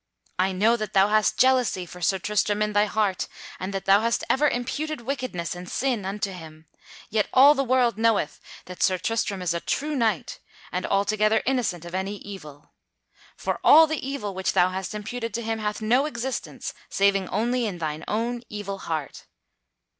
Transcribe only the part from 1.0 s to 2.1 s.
hast jealousy for